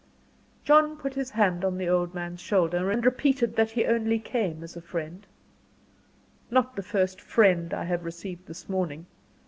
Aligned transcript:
John 0.63 0.97
put 0.97 1.13
his 1.13 1.29
hand 1.29 1.63
on 1.63 1.77
the 1.77 1.87
old 1.87 2.15
man's 2.15 2.41
shoulder, 2.41 2.89
and 2.89 3.05
repeated 3.05 3.55
that 3.55 3.69
he 3.69 3.85
only 3.85 4.17
came 4.17 4.63
as 4.63 4.75
a 4.75 4.81
friend. 4.81 5.27
"Not 6.49 6.75
the 6.75 6.81
first 6.81 7.21
'friend' 7.21 7.71
I 7.71 7.83
have 7.83 8.03
received 8.03 8.47
this 8.47 8.67
morning. 8.67 9.05